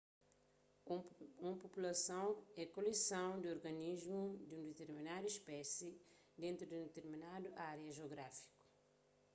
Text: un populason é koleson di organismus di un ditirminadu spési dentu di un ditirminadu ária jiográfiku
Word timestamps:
un 1.47 1.53
populason 1.63 2.27
é 2.61 2.63
koleson 2.75 3.29
di 3.41 3.47
organismus 3.55 4.31
di 4.47 4.53
un 4.59 4.61
ditirminadu 4.69 5.27
spési 5.37 5.89
dentu 6.43 6.61
di 6.65 6.73
un 6.77 6.83
ditirminadu 6.87 7.47
ária 7.71 7.95
jiográfiku 7.97 8.55